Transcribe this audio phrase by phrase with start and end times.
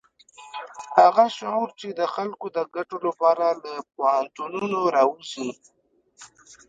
[0.99, 5.49] هغه شعور چې د خلکو د ګټو لپاره له پوهنتونونو راوزي.